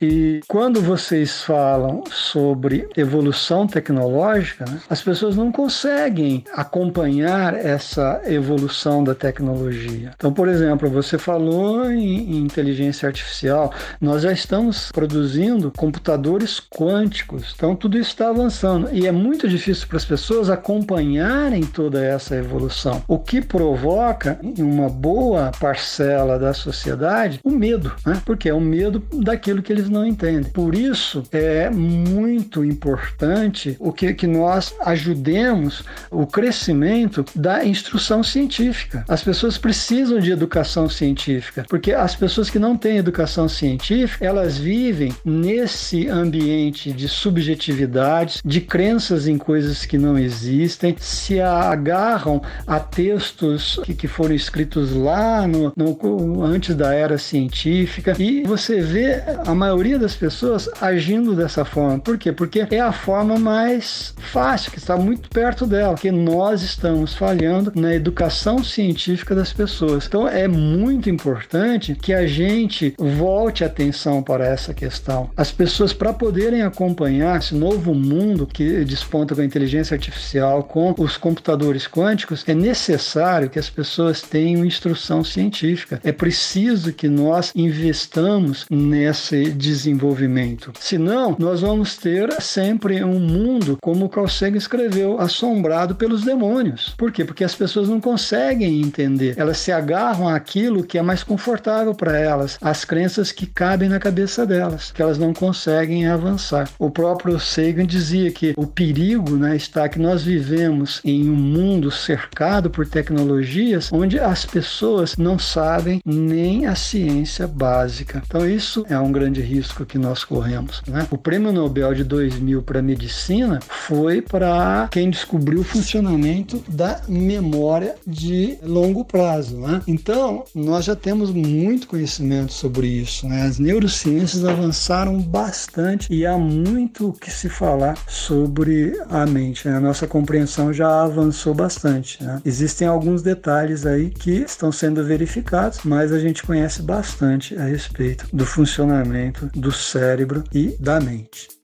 [0.00, 9.04] E quando vocês falam sobre evolução tecnológica, né, as pessoas não conseguem acompanhar essa evolução
[9.04, 10.12] da tecnologia.
[10.16, 17.52] Então, por exemplo, você falou em, em inteligência artificial, nós já estamos produzindo computadores quânticos.
[17.54, 22.34] Então, tudo isso está avançando e é muito difícil para as pessoas acompanharem toda essa
[22.36, 28.22] evolução, o que provoca em uma boa parcela da sociedade o medo, né?
[28.24, 30.50] porque é o medo daquilo que eles não entendem.
[30.50, 39.04] Por isso é muito importante o que, que nós ajudemos o crescimento da instrução científica.
[39.08, 44.58] As pessoas precisam de educação científica, porque as pessoas que não têm educação científica, elas
[44.58, 52.78] vivem nesse ambiente de subjetividades, de crenças em coisas que não existem, se agarram a
[52.78, 59.22] textos que, que foram escritos lá no, no, antes da era científica e você vê
[59.46, 61.98] a maioria maioria das pessoas agindo dessa forma.
[61.98, 62.30] Por quê?
[62.32, 67.72] Porque é a forma mais fácil, que está muito perto dela, que nós estamos falhando
[67.74, 70.06] na educação científica das pessoas.
[70.06, 75.30] Então é muito importante que a gente volte atenção para essa questão.
[75.34, 80.94] As pessoas, para poderem acompanhar esse novo mundo que desponta com a inteligência artificial, com
[80.98, 85.98] os computadores quânticos, é necessário que as pessoas tenham instrução científica.
[86.04, 90.72] É preciso que nós investamos nesse desenvolvimento.
[90.80, 96.94] Senão, nós vamos ter sempre um mundo, como Carl Sagan escreveu, assombrado pelos demônios.
[96.98, 97.24] Por quê?
[97.24, 99.34] Porque as pessoas não conseguem entender.
[99.38, 104.00] Elas se agarram àquilo que é mais confortável para elas, as crenças que cabem na
[104.00, 106.68] cabeça delas, que elas não conseguem avançar.
[106.78, 111.90] O próprio Sagan dizia que o perigo né, está que nós vivemos em um mundo
[111.90, 118.22] cercado por tecnologias onde as pessoas não sabem nem a ciência básica.
[118.26, 120.82] Então, isso é um grande risco risco que nós corremos.
[120.86, 121.06] Né?
[121.10, 127.94] O prêmio Nobel de 2000 para medicina foi para quem descobriu o funcionamento da memória
[128.06, 129.58] de longo prazo.
[129.58, 129.82] Né?
[129.86, 133.28] Então, nós já temos muito conhecimento sobre isso.
[133.28, 133.42] Né?
[133.42, 139.68] As neurociências avançaram bastante e há muito que se falar sobre a mente.
[139.68, 139.76] Né?
[139.76, 142.22] A nossa compreensão já avançou bastante.
[142.22, 142.40] Né?
[142.46, 148.26] Existem alguns detalhes aí que estão sendo verificados, mas a gente conhece bastante a respeito
[148.32, 151.59] do funcionamento do cérebro e da mente.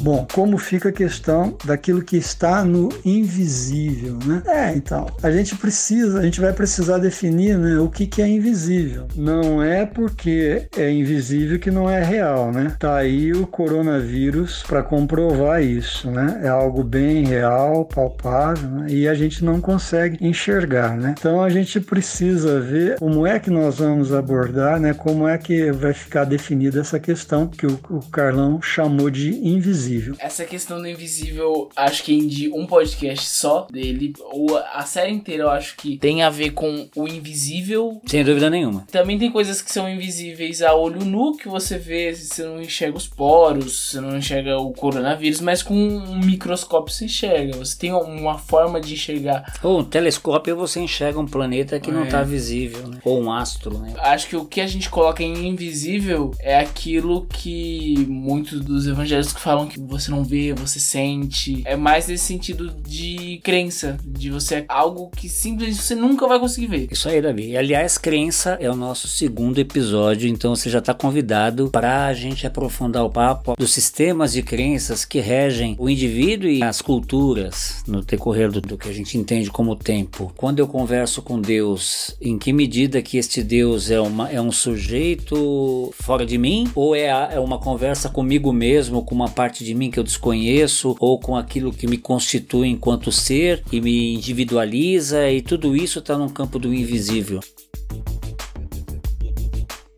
[0.00, 4.42] Bom, como fica a questão daquilo que está no invisível, né?
[4.46, 8.28] É, então, a gente precisa, a gente vai precisar definir né, o que, que é
[8.28, 9.06] invisível.
[9.16, 12.76] Não é porque é invisível que não é real, né?
[12.78, 16.40] Tá aí o coronavírus para comprovar isso, né?
[16.44, 18.86] É algo bem real, palpável, né?
[18.88, 21.14] e a gente não consegue enxergar, né?
[21.18, 24.94] Então a gente precisa ver como é que nós vamos abordar, né?
[24.94, 29.87] Como é que vai ficar definida essa questão que o, o Carlão chamou de invisível
[29.88, 30.14] invisível.
[30.18, 35.44] Essa questão do invisível, acho que de um podcast só dele, ou a série inteira,
[35.44, 38.00] eu acho que tem a ver com o invisível.
[38.06, 38.86] Sem dúvida nenhuma.
[38.90, 42.96] Também tem coisas que são invisíveis a olho nu, que você vê, você não enxerga
[42.96, 47.56] os poros, você não enxerga o coronavírus, mas com um microscópio você enxerga.
[47.56, 49.54] Você tem uma forma de enxergar.
[49.62, 51.92] Ou um telescópio você enxerga um planeta que é.
[51.92, 52.98] não está visível, né?
[53.04, 53.94] Ou um astro, né?
[53.98, 59.32] Acho que o que a gente coloca em invisível é aquilo que muitos dos evangélicos
[59.32, 61.62] falam que que você não vê, você sente.
[61.64, 66.66] É mais nesse sentido de crença, de você algo que simplesmente você nunca vai conseguir
[66.66, 66.88] ver.
[66.90, 67.50] Isso aí, Davi.
[67.50, 72.14] E, aliás, crença é o nosso segundo episódio, então você já está convidado para a
[72.14, 77.82] gente aprofundar o papo dos sistemas de crenças que regem o indivíduo e as culturas
[77.86, 80.32] no decorrer do, do que a gente entende como tempo.
[80.36, 84.52] Quando eu converso com Deus, em que medida que este Deus é, uma, é um
[84.52, 86.70] sujeito fora de mim?
[86.74, 90.04] Ou é, a, é uma conversa comigo mesmo, com uma parte de mim que eu
[90.04, 95.98] desconheço, ou com aquilo que me constitui enquanto ser e me individualiza, e tudo isso
[95.98, 97.40] está num campo do invisível.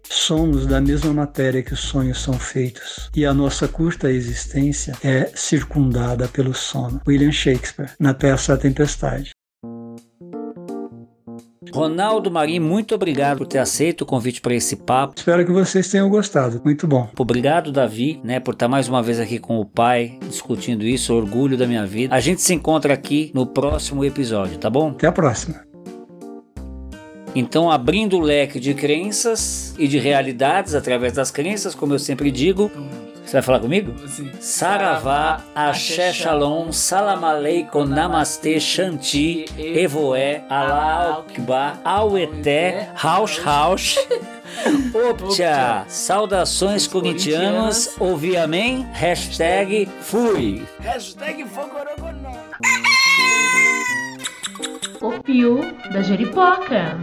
[0.08, 5.30] Somos da mesma matéria que os sonhos são feitos, e a nossa curta existência é
[5.34, 7.00] circundada pelo sono.
[7.06, 9.30] William Shakespeare, na peça A Tempestade.
[11.72, 15.14] Ronaldo Marim, muito obrigado por ter aceito o convite para esse papo.
[15.16, 16.60] Espero que vocês tenham gostado.
[16.64, 17.08] Muito bom.
[17.18, 21.56] Obrigado, Davi, né, por estar mais uma vez aqui com o pai, discutindo isso, orgulho
[21.56, 22.14] da minha vida.
[22.14, 24.90] A gente se encontra aqui no próximo episódio, tá bom?
[24.90, 25.70] Até a próxima.
[27.34, 32.30] Então, abrindo o leque de crenças e de realidades através das crenças, como eu sempre
[32.30, 32.70] digo,
[33.30, 33.94] você vai falar comigo?
[34.04, 43.96] Assim, Saravá, Axé Shalom, Salam Aleikum, Namastê, Shanti, Evoé, Allah Akbar, Aueté, Rausch Rausch,
[44.92, 50.66] Optia, saudações corintianas, ouvi amém, hashtag fui.
[50.80, 52.32] Hashtag Fogorogonó.
[55.00, 55.60] O Pio
[55.92, 56.98] da Jeripoca.